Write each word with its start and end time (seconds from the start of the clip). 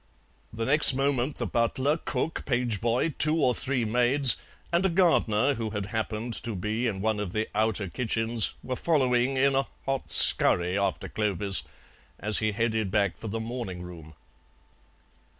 The 0.51 0.65
next 0.65 0.95
moment 0.95 1.35
the 1.37 1.45
butler, 1.45 1.95
cook, 1.95 2.43
page 2.47 2.81
boy, 2.81 3.09
two 3.19 3.39
or 3.39 3.53
three 3.53 3.85
maids, 3.85 4.35
and 4.73 4.83
a 4.83 4.89
gardener 4.89 5.53
who 5.53 5.69
had 5.69 5.85
happened 5.85 6.33
to 6.41 6.55
be 6.55 6.87
in 6.87 7.01
one 7.01 7.19
of 7.19 7.33
the 7.33 7.47
outer 7.53 7.87
kitchens 7.87 8.55
were 8.63 8.75
following 8.75 9.37
in 9.37 9.53
a 9.53 9.67
hot 9.85 10.09
scurry 10.09 10.75
after 10.75 11.07
Clovis 11.07 11.65
as 12.19 12.39
he 12.39 12.51
headed 12.51 12.89
back 12.89 13.15
for 13.15 13.27
the 13.27 13.39
morning 13.39 13.83
room. 13.83 14.15